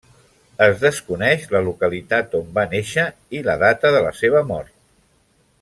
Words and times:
Es 0.67 0.79
desconeix 0.83 1.45
la 1.55 1.61
localitat 1.67 2.35
on 2.41 2.49
va 2.57 2.65
néixer 2.73 3.07
i 3.41 3.45
la 3.51 3.59
data 3.69 3.95
de 3.97 4.05
la 4.09 4.19
seva 4.25 4.47
mort. 4.55 4.77